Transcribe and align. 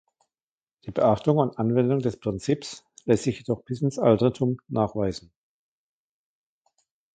Die 0.85 0.91
Beachtung 0.91 1.37
und 1.37 1.59
Anwendung 1.59 1.99
des 1.99 2.17
Prinzips 2.17 2.83
lässt 3.05 3.21
sich 3.25 3.37
jedoch 3.37 3.61
bis 3.65 3.83
ins 3.83 3.99
Altertum 3.99 4.57
nachweisen. 4.67 5.31